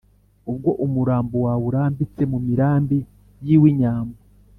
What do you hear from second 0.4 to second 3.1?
Ubwo umurambo wawe urambitse mu mirambi